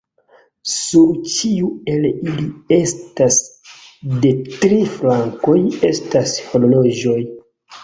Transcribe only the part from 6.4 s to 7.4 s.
horloĝoj.